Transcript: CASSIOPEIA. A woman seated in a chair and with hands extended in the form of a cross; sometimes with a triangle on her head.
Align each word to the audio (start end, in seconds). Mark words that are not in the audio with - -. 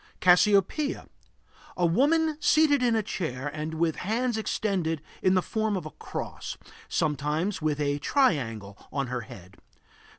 CASSIOPEIA. 0.19 1.09
A 1.77 1.85
woman 1.85 2.35
seated 2.39 2.81
in 2.81 2.95
a 2.95 3.03
chair 3.03 3.47
and 3.49 3.75
with 3.75 3.97
hands 3.97 4.35
extended 4.35 4.99
in 5.21 5.35
the 5.35 5.43
form 5.43 5.77
of 5.77 5.85
a 5.85 5.91
cross; 5.91 6.57
sometimes 6.89 7.61
with 7.61 7.79
a 7.79 7.99
triangle 7.99 8.79
on 8.91 9.05
her 9.13 9.21
head. 9.21 9.57